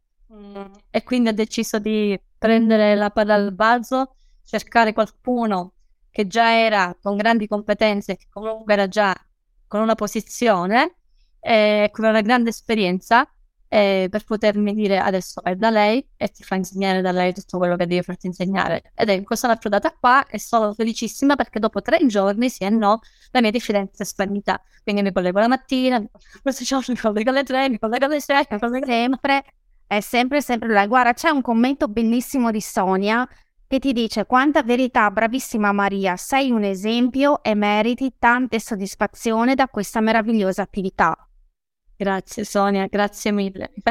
E 0.89 1.03
quindi 1.03 1.29
ha 1.29 1.33
deciso 1.33 1.79
di 1.79 2.19
prendere 2.37 2.95
la 2.95 3.09
palla 3.09 3.35
al 3.35 3.53
balzo, 3.53 4.15
cercare 4.43 4.93
qualcuno 4.93 5.73
che 6.09 6.27
già 6.27 6.57
era 6.57 6.95
con 7.01 7.17
grandi 7.17 7.47
competenze, 7.47 8.15
che 8.15 8.27
comunque 8.29 8.73
era 8.73 8.87
già 8.87 9.13
con 9.67 9.81
una 9.81 9.95
posizione, 9.95 10.95
eh, 11.39 11.89
con 11.91 12.05
una 12.05 12.21
grande 12.21 12.49
esperienza, 12.49 13.27
eh, 13.67 14.07
per 14.09 14.23
potermi 14.23 14.73
dire 14.73 14.99
adesso 14.99 15.41
vai 15.43 15.57
da 15.57 15.69
lei 15.69 16.07
e 16.15 16.29
ti 16.29 16.43
fa 16.43 16.55
insegnare 16.55 17.01
da 17.01 17.11
lei 17.11 17.33
tutto 17.33 17.57
quello 17.57 17.75
che 17.75 17.87
devi 17.87 18.01
farti 18.01 18.27
insegnare. 18.27 18.91
Ed 18.95 19.23
cosa 19.23 19.41
sono 19.41 19.53
approdata 19.53 19.91
qua 19.91 20.25
e 20.27 20.39
sono 20.39 20.73
felicissima 20.73 21.35
perché 21.35 21.59
dopo 21.59 21.81
tre 21.81 22.05
giorni, 22.05 22.49
sì 22.49 22.63
e 22.63 22.69
no, 22.69 22.99
la 23.31 23.41
mia 23.41 23.51
diffidenza 23.51 24.03
è 24.03 24.05
sparita. 24.05 24.61
Quindi 24.83 25.01
mi 25.01 25.11
collego 25.11 25.39
la 25.39 25.47
mattina, 25.47 25.99
mi 25.99 26.09
collego 27.01 27.29
alle 27.31 27.43
tre, 27.43 27.69
mi 27.69 27.79
collego 27.79 28.05
alle 28.05 28.19
sei, 28.21 28.45
mi 28.49 28.59
collego 28.59 28.85
sempre 28.85 29.43
è 29.87 29.99
sempre, 29.99 30.41
sempre 30.41 30.69
là. 30.69 30.85
Guarda, 30.87 31.13
c'è 31.13 31.29
un 31.29 31.41
commento 31.41 31.87
bellissimo 31.87 32.51
di 32.51 32.61
Sonia 32.61 33.27
che 33.67 33.79
ti 33.79 33.93
dice 33.93 34.25
quanta 34.25 34.61
verità, 34.63 35.09
bravissima 35.09 35.71
Maria, 35.71 36.15
sei 36.17 36.51
un 36.51 36.63
esempio 36.63 37.41
e 37.43 37.55
meriti 37.55 38.13
tante 38.19 38.59
soddisfazioni 38.59 39.55
da 39.55 39.67
questa 39.67 40.01
meravigliosa 40.01 40.61
attività. 40.61 41.17
Grazie 41.97 42.43
Sonia, 42.43 42.85
grazie 42.87 43.31
mille. 43.31 43.71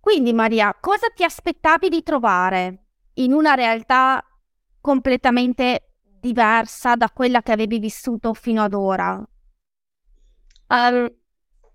quindi 0.00 0.32
Maria, 0.32 0.76
cosa 0.78 1.06
ti 1.14 1.22
aspettavi 1.22 1.88
di 1.88 2.02
trovare 2.02 2.86
in 3.14 3.32
una 3.32 3.54
realtà 3.54 4.20
completamente 4.80 5.92
diversa 6.02 6.96
da 6.96 7.08
quella 7.10 7.42
che 7.42 7.52
avevi 7.52 7.78
vissuto 7.78 8.34
fino 8.34 8.62
ad 8.62 8.74
ora? 8.74 9.24
Um, 10.68 11.08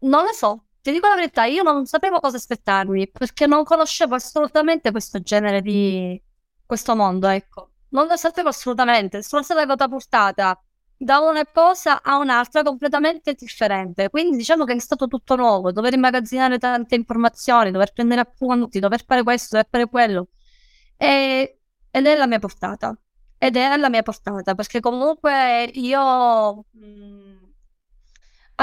non 0.01 0.25
lo 0.25 0.33
so, 0.33 0.65
ti 0.81 0.91
dico 0.91 1.07
la 1.07 1.15
verità, 1.15 1.45
io 1.45 1.63
non 1.63 1.85
sapevo 1.85 2.19
cosa 2.19 2.37
aspettarmi 2.37 3.09
perché 3.09 3.47
non 3.47 3.63
conoscevo 3.63 4.15
assolutamente 4.15 4.91
questo 4.91 5.19
genere 5.21 5.61
di 5.61 6.21
questo 6.65 6.95
mondo, 6.95 7.27
ecco. 7.27 7.69
Non 7.89 8.07
lo 8.07 8.15
sapevo 8.15 8.49
assolutamente, 8.49 9.21
sono 9.23 9.43
stata 9.43 9.65
catapultata 9.65 10.61
da 10.97 11.19
una 11.19 11.45
cosa 11.45 12.01
a 12.03 12.17
un'altra 12.17 12.61
completamente 12.63 13.33
differente. 13.33 14.09
Quindi 14.09 14.37
diciamo 14.37 14.65
che 14.65 14.73
è 14.73 14.79
stato 14.79 15.07
tutto 15.07 15.35
nuovo, 15.35 15.71
dover 15.71 15.93
immagazzinare 15.93 16.57
tante 16.59 16.95
informazioni, 16.95 17.71
dover 17.71 17.91
prendere 17.91 18.21
appunti, 18.21 18.79
dover 18.79 19.03
fare 19.05 19.23
questo, 19.23 19.55
dover 19.55 19.67
fare 19.69 19.87
quello. 19.89 20.27
E, 20.97 21.59
ed 21.89 22.05
è 22.05 22.15
la 22.15 22.27
mia 22.27 22.39
portata. 22.39 22.95
Ed 23.37 23.55
è 23.55 23.75
la 23.77 23.89
mia 23.89 24.03
portata, 24.03 24.53
perché 24.53 24.79
comunque 24.79 25.63
io 25.73 26.65
mh, 26.71 27.50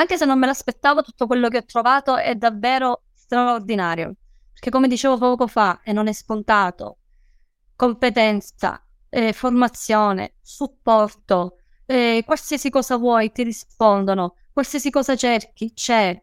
anche 0.00 0.16
se 0.16 0.24
non 0.24 0.38
me 0.38 0.46
l'aspettavo, 0.46 1.02
tutto 1.02 1.26
quello 1.26 1.48
che 1.48 1.58
ho 1.58 1.64
trovato 1.64 2.16
è 2.16 2.34
davvero 2.34 3.04
straordinario. 3.14 4.14
Perché 4.52 4.70
come 4.70 4.88
dicevo 4.88 5.18
poco 5.18 5.46
fa, 5.46 5.80
e 5.82 5.92
non 5.92 6.08
è 6.08 6.12
scontato, 6.12 6.98
competenza, 7.76 8.84
eh, 9.08 9.32
formazione, 9.32 10.34
supporto, 10.42 11.58
eh, 11.86 12.22
qualsiasi 12.26 12.70
cosa 12.70 12.96
vuoi 12.96 13.32
ti 13.32 13.42
rispondono, 13.44 14.34
qualsiasi 14.52 14.90
cosa 14.90 15.16
cerchi 15.16 15.72
c'è. 15.72 16.20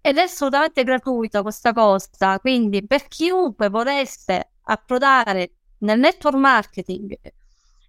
Ed 0.00 0.16
è 0.16 0.22
assolutamente 0.22 0.84
gratuita 0.84 1.42
questa 1.42 1.72
cosa, 1.72 2.38
quindi 2.40 2.86
per 2.86 3.08
chiunque 3.08 3.68
volesse 3.68 4.52
approdare 4.62 5.54
nel 5.78 5.98
network 5.98 6.36
marketing 6.36 7.18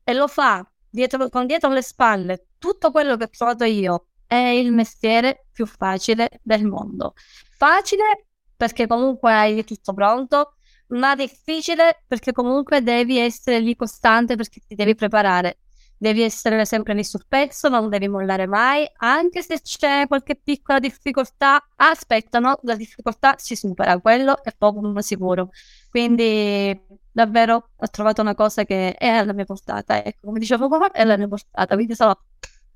e 0.04 0.14
lo 0.14 0.28
fa 0.28 0.68
dietro, 0.90 1.30
con 1.30 1.46
dietro 1.46 1.70
le 1.70 1.82
spalle 1.82 2.48
tutto 2.58 2.92
quello 2.92 3.16
che 3.16 3.26
ho 3.26 3.30
trovato 3.30 3.64
io, 3.64 4.08
è 4.30 4.36
il 4.36 4.72
mestiere 4.72 5.48
più 5.52 5.66
facile 5.66 6.30
del 6.44 6.64
mondo. 6.64 7.14
Facile 7.58 8.28
perché 8.56 8.86
comunque 8.86 9.34
hai 9.34 9.64
tutto 9.64 9.92
pronto, 9.94 10.54
ma 10.90 11.16
difficile 11.16 12.04
perché 12.06 12.32
comunque 12.32 12.84
devi 12.84 13.18
essere 13.18 13.60
lì 13.60 13.76
costante 13.76 14.36
perché 14.36 14.62
ti 14.68 14.76
devi 14.76 14.94
preparare. 14.94 15.58
Devi 15.98 16.22
essere 16.22 16.64
sempre 16.66 16.94
lì 16.94 17.04
sul 17.04 17.26
pezzo, 17.28 17.70
non 17.70 17.90
devi 17.90 18.08
mollare 18.08 18.46
mai, 18.46 18.88
anche 18.98 19.42
se 19.42 19.62
c'è 19.62 20.06
qualche 20.08 20.36
piccola 20.36 20.78
difficoltà, 20.80 21.68
aspettano, 21.76 22.60
la 22.62 22.76
difficoltà 22.76 23.34
si 23.38 23.56
supera, 23.56 24.00
quello 24.00 24.44
è 24.44 24.54
poco 24.56 25.02
sicuro. 25.02 25.50
Quindi 25.90 26.80
davvero 27.12 27.72
ho 27.76 27.88
trovato 27.90 28.22
una 28.22 28.36
cosa 28.36 28.64
che 28.64 28.94
è 28.94 29.08
alla 29.08 29.34
mia 29.34 29.46
portata, 29.46 30.04
ecco, 30.06 30.28
come 30.28 30.40
dicevo 30.40 30.70
prima, 30.70 30.92
è 30.92 31.02
alla 31.02 31.18
mia 31.18 31.28
portata, 31.28 31.74
quindi 31.76 31.96
sono 31.96 32.18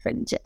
felice. 0.04 0.42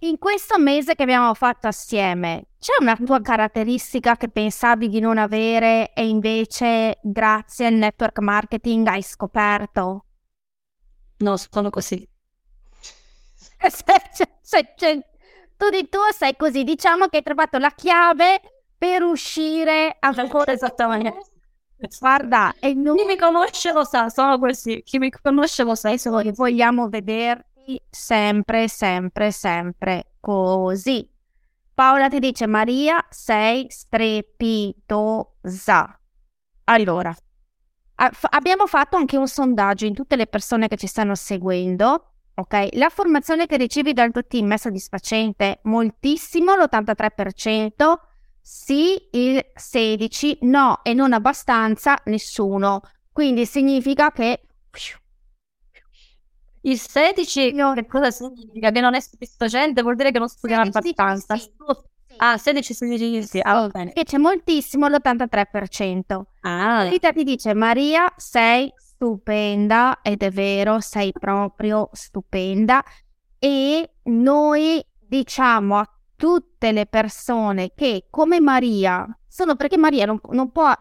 In 0.00 0.18
questo 0.18 0.58
mese 0.58 0.94
che 0.94 1.02
abbiamo 1.02 1.34
fatto 1.34 1.68
assieme, 1.68 2.46
c'è 2.58 2.72
una 2.80 2.96
tua 2.96 3.20
caratteristica 3.20 4.16
che 4.16 4.30
pensavi 4.30 4.88
di 4.88 4.98
non 4.98 5.18
avere 5.18 5.92
e 5.92 6.08
invece 6.08 6.98
grazie 7.02 7.66
al 7.66 7.74
network 7.74 8.18
marketing 8.20 8.86
hai 8.86 9.02
scoperto? 9.02 10.04
No, 11.18 11.36
sono 11.36 11.68
così. 11.68 12.08
Se, 13.58 13.82
se, 14.12 14.28
se, 14.40 14.72
se, 14.76 15.04
tu 15.56 15.68
di 15.68 15.88
tuo 15.88 16.12
sei 16.16 16.36
così, 16.36 16.62
diciamo 16.62 17.08
che 17.08 17.16
hai 17.18 17.22
trovato 17.24 17.58
la 17.58 17.70
chiave 17.70 18.40
per 18.78 19.02
uscire 19.02 19.96
ancora 19.98 20.52
esattamente. 20.52 21.24
Guarda, 21.98 22.54
e 22.60 22.74
non... 22.74 22.96
chi 22.96 23.04
mi 23.04 23.16
conosce 23.16 23.72
lo 23.72 23.82
sa, 23.82 24.08
sono 24.08 24.38
così. 24.38 24.80
Chi 24.84 24.98
mi 24.98 25.10
conosce 25.10 25.64
lo 25.64 25.74
sa, 25.74 25.96
sono 25.96 26.20
che 26.20 26.30
vogliamo 26.30 26.88
vederti 26.88 27.57
sempre, 27.90 28.68
sempre, 28.68 29.30
sempre 29.30 30.12
così. 30.20 31.08
Paola 31.74 32.08
ti 32.08 32.18
dice 32.18 32.46
Maria 32.46 33.04
sei 33.08 33.66
strepitosa. 33.68 35.20
Allora, 36.64 37.14
abbiamo 38.30 38.66
fatto 38.66 38.96
anche 38.96 39.16
un 39.16 39.28
sondaggio 39.28 39.86
in 39.86 39.94
tutte 39.94 40.16
le 40.16 40.26
persone 40.26 40.68
che 40.68 40.76
ci 40.76 40.86
stanno 40.86 41.14
seguendo. 41.14 42.12
Ok, 42.34 42.68
la 42.72 42.88
formazione 42.88 43.46
che 43.46 43.56
ricevi 43.56 43.92
dal 43.92 44.12
tuo 44.12 44.24
team 44.24 44.52
è 44.52 44.56
soddisfacente? 44.56 45.58
Moltissimo, 45.64 46.54
l'83%, 46.54 47.94
sì, 48.40 49.08
il 49.12 49.44
16%, 49.54 50.38
no 50.42 50.80
e 50.84 50.94
non 50.94 51.12
abbastanza, 51.12 51.96
nessuno. 52.04 52.80
Quindi 53.12 53.44
significa 53.44 54.12
che 54.12 54.42
il 56.62 56.78
16 56.78 57.52
no. 57.52 57.74
che 57.74 57.86
cosa 57.86 58.10
significa? 58.10 58.70
Che 58.70 58.80
non 58.80 58.94
è 58.94 59.00
soddisfacente, 59.00 59.82
vuol 59.82 59.96
dire 59.96 60.10
che 60.10 60.18
non 60.18 60.28
studiamo 60.28 60.62
abbastanza. 60.62 61.36
Sì. 61.36 61.50
Ah, 62.18 62.36
16 62.36 62.74
16 62.74 63.22
sì. 63.22 63.40
Ah, 63.40 63.54
va 63.54 63.68
bene. 63.68 63.92
Che 63.92 64.04
c'è 64.04 64.18
moltissimo 64.18 64.88
l'83%. 64.88 66.22
Ah. 66.40 66.88
Rita 66.88 67.12
ti 67.12 67.22
dice 67.22 67.54
Maria, 67.54 68.12
sei 68.16 68.72
stupenda 68.76 70.00
ed 70.02 70.22
è 70.22 70.30
vero, 70.30 70.80
sei 70.80 71.12
proprio 71.12 71.88
stupenda 71.92 72.82
e 73.38 73.88
noi 74.04 74.84
diciamo 74.98 75.76
a 75.76 75.88
tutte 76.16 76.72
le 76.72 76.86
persone 76.86 77.72
che 77.76 78.06
come 78.10 78.40
Maria 78.40 79.06
sono 79.28 79.54
perché 79.54 79.76
Maria 79.76 80.04
non, 80.04 80.18
non 80.30 80.50
può 80.50 80.72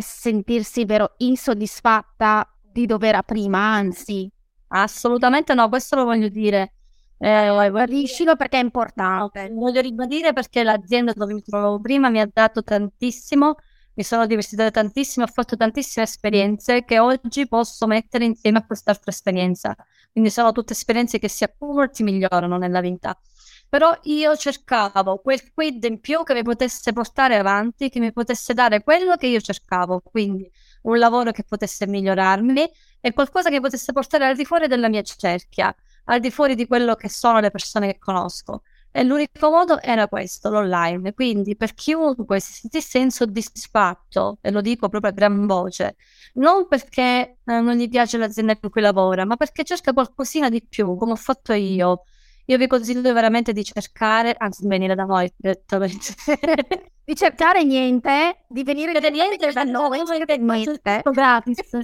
sentirsi 0.00 0.84
vero 0.84 1.14
insoddisfatta 1.18 2.48
di 2.72 2.86
dove 2.86 3.08
era 3.08 3.22
prima, 3.22 3.58
anzi. 3.58 4.30
Assolutamente 4.72 5.54
no, 5.54 5.68
questo 5.68 5.96
lo 5.96 6.04
voglio 6.04 6.28
dire. 6.28 6.74
Eh, 7.18 7.62
ribadiscilo 7.62 8.36
perché 8.36 8.58
è 8.58 8.62
importante. 8.62 9.50
Voglio 9.52 9.80
ribadire 9.80 10.32
perché 10.32 10.62
l'azienda 10.62 11.12
dove 11.12 11.34
mi 11.34 11.42
trovavo 11.42 11.80
prima 11.80 12.08
mi 12.08 12.20
ha 12.20 12.28
dato 12.32 12.62
tantissimo, 12.62 13.56
mi 13.94 14.02
sono 14.04 14.26
divertita 14.26 14.70
tantissimo, 14.70 15.24
ho 15.24 15.28
fatto 15.28 15.56
tantissime 15.56 16.04
esperienze 16.04 16.84
che 16.84 16.98
oggi 17.00 17.46
posso 17.48 17.86
mettere 17.86 18.24
insieme 18.24 18.58
a 18.58 18.64
quest'altra 18.66 19.10
esperienza. 19.10 19.74
Quindi 20.12 20.30
sono 20.30 20.52
tutte 20.52 20.72
esperienze 20.72 21.18
che 21.18 21.28
si 21.28 21.44
accumulano 21.44 21.86
e 21.86 21.90
ti 21.90 22.02
migliorano 22.04 22.56
nella 22.56 22.80
vita. 22.80 23.18
Però 23.68 23.96
io 24.02 24.36
cercavo 24.36 25.18
quel 25.18 25.52
quid 25.52 25.84
in 25.84 26.00
più 26.00 26.22
che 26.24 26.34
mi 26.34 26.42
potesse 26.42 26.92
portare 26.92 27.36
avanti, 27.36 27.88
che 27.88 28.00
mi 28.00 28.12
potesse 28.12 28.52
dare 28.54 28.82
quello 28.82 29.16
che 29.16 29.26
io 29.26 29.40
cercavo. 29.40 30.00
Quindi 30.00 30.50
un 30.82 30.98
lavoro 30.98 31.30
che 31.32 31.44
potesse 31.44 31.86
migliorarmi 31.86 32.68
e 33.00 33.12
qualcosa 33.12 33.50
che 33.50 33.60
potesse 33.60 33.92
portare 33.92 34.26
al 34.26 34.36
di 34.36 34.44
fuori 34.44 34.66
della 34.66 34.88
mia 34.88 35.02
cerchia 35.02 35.74
al 36.10 36.20
di 36.20 36.30
fuori 36.30 36.54
di 36.54 36.66
quello 36.66 36.94
che 36.94 37.08
sono 37.08 37.40
le 37.40 37.50
persone 37.50 37.92
che 37.92 37.98
conosco. 37.98 38.62
E 38.92 39.04
l'unico 39.04 39.50
modo 39.50 39.80
era 39.80 40.08
questo, 40.08 40.50
l'online. 40.50 41.14
Quindi 41.14 41.56
per 41.56 41.74
chiunque 41.74 42.40
si 42.40 42.52
sentisse 42.52 42.98
insoddisfatto, 42.98 44.38
e 44.40 44.50
lo 44.50 44.60
dico 44.60 44.88
proprio 44.88 45.12
a 45.12 45.14
gran 45.14 45.46
voce, 45.46 45.96
non 46.34 46.66
perché 46.66 47.38
eh, 47.44 47.60
non 47.60 47.76
gli 47.76 47.88
piace 47.88 48.18
l'azienda 48.18 48.58
in 48.60 48.70
cui 48.70 48.80
lavora, 48.80 49.24
ma 49.24 49.36
perché 49.36 49.62
cerca 49.64 49.92
qualcosina 49.92 50.48
di 50.48 50.64
più, 50.66 50.96
come 50.96 51.12
ho 51.12 51.16
fatto 51.16 51.52
io. 51.52 52.04
Io 52.50 52.58
vi 52.58 52.66
consiglio 52.66 53.12
veramente 53.12 53.52
di 53.52 53.62
cercare, 53.62 54.34
anzi 54.36 54.66
venire 54.66 54.96
da 54.96 55.04
noi 55.04 55.32
direttamente. 55.36 56.14
di 57.04 57.14
cercare 57.14 57.62
niente, 57.62 58.44
di 58.48 58.64
venire 58.64 58.98
da 58.98 59.08
niente 59.08 59.52
da 59.52 59.62
noi, 59.62 60.02
niente. 60.36 61.02
gratis. 61.12 61.60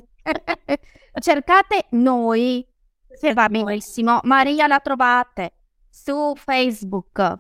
Cercate 1.20 1.87
noi, 1.90 2.66
se 3.09 3.33
va 3.33 3.48
benissimo. 3.48 4.18
Maria 4.24 4.66
la 4.66 4.81
trovate 4.81 5.52
su 5.88 6.33
Facebook, 6.35 7.37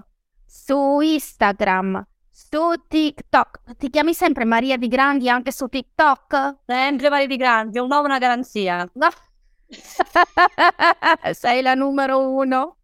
su 0.46 1.00
Instagram, 1.00 2.06
su 2.30 2.74
TikTok. 2.86 3.74
Ti 3.76 3.90
chiami 3.90 4.14
sempre 4.14 4.44
Maria 4.44 4.76
Di 4.76 4.86
Grandi 4.86 5.28
anche 5.28 5.50
su 5.50 5.66
TikTok? 5.66 6.58
Sempre 6.64 7.10
Maria 7.10 7.26
Di 7.26 7.36
Grandi, 7.36 7.80
un 7.80 7.88
nome 7.88 8.06
una 8.06 8.18
garanzia. 8.18 8.88
No. 8.92 9.08
Sei 11.32 11.60
la 11.60 11.74
numero 11.74 12.20
uno. 12.30 12.76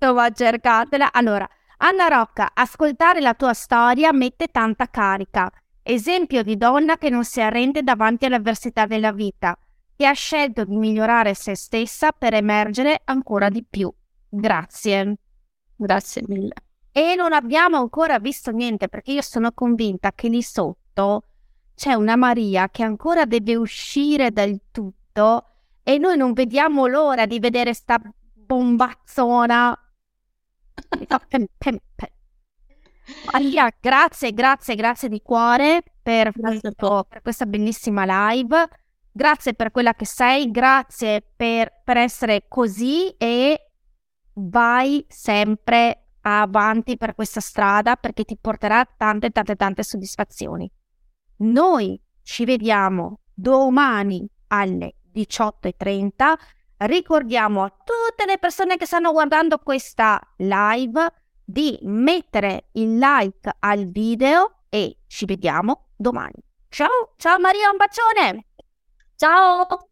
Insomma, 0.00 0.30
cercatela. 0.30 1.12
Allora, 1.12 1.48
Anna 1.78 2.06
Rocca, 2.08 2.50
ascoltare 2.54 3.20
la 3.20 3.34
tua 3.34 3.52
storia 3.52 4.12
mette 4.12 4.46
tanta 4.46 4.86
carica. 4.88 5.50
Esempio 5.82 6.42
di 6.42 6.56
donna 6.56 6.96
che 6.98 7.10
non 7.10 7.24
si 7.24 7.40
arrende 7.40 7.82
davanti 7.82 8.26
all'avversità 8.26 8.86
della 8.86 9.12
vita 9.12 9.58
e 9.96 10.04
ha 10.04 10.12
scelto 10.12 10.64
di 10.64 10.76
migliorare 10.76 11.34
se 11.34 11.56
stessa 11.56 12.12
per 12.12 12.34
emergere 12.34 13.00
ancora 13.04 13.48
di 13.48 13.64
più. 13.68 13.92
Grazie. 14.28 15.16
Grazie 15.74 16.22
mille. 16.26 16.54
E 16.92 17.14
non 17.16 17.32
abbiamo 17.32 17.78
ancora 17.78 18.18
visto 18.18 18.50
niente 18.50 18.88
perché 18.88 19.12
io 19.12 19.22
sono 19.22 19.52
convinta 19.52 20.12
che 20.12 20.28
lì 20.28 20.42
sotto 20.42 21.22
c'è 21.74 21.94
una 21.94 22.16
Maria 22.16 22.68
che 22.70 22.82
ancora 22.82 23.24
deve 23.24 23.54
uscire 23.54 24.32
dal 24.32 24.60
tutto 24.72 25.44
e 25.82 25.96
noi 25.98 26.16
non 26.16 26.32
vediamo 26.32 26.86
l'ora 26.86 27.24
di 27.24 27.38
vedere 27.38 27.72
sta 27.72 28.00
bombazzona. 28.34 29.78
Maria, 33.32 33.72
grazie, 33.80 34.32
grazie, 34.32 34.74
grazie 34.74 35.08
di 35.08 35.22
cuore 35.22 35.82
per, 36.02 36.32
questo, 36.32 37.06
per 37.08 37.22
questa 37.22 37.46
bellissima 37.46 38.04
live. 38.30 38.68
Grazie 39.10 39.54
per 39.54 39.70
quella 39.70 39.94
che 39.94 40.06
sei, 40.06 40.50
grazie 40.50 41.26
per, 41.34 41.80
per 41.82 41.96
essere 41.96 42.44
così 42.46 43.08
e 43.16 43.70
vai 44.34 45.04
sempre 45.08 46.10
avanti 46.20 46.96
per 46.96 47.14
questa 47.14 47.40
strada 47.40 47.96
perché 47.96 48.24
ti 48.24 48.36
porterà 48.40 48.84
tante, 48.84 49.30
tante, 49.30 49.56
tante 49.56 49.82
soddisfazioni. 49.82 50.70
Noi 51.38 52.00
ci 52.22 52.44
vediamo 52.44 53.20
domani 53.34 54.28
alle 54.48 54.96
18.30. 55.12 56.34
Ricordiamo 56.78 57.64
a 57.64 57.70
tutte 57.70 58.24
le 58.26 58.38
persone 58.38 58.76
che 58.76 58.86
stanno 58.86 59.12
guardando 59.12 59.58
questa 59.58 60.20
live 60.36 61.12
di 61.44 61.78
mettere 61.82 62.68
il 62.72 62.98
like 62.98 63.56
al 63.58 63.90
video 63.90 64.60
e 64.68 64.98
ci 65.06 65.24
vediamo 65.24 65.88
domani. 65.96 66.44
Ciao, 66.68 67.14
ciao 67.16 67.38
Maria, 67.40 67.70
un 67.70 67.76
bacione! 67.76 68.46
Ciao! 69.16 69.87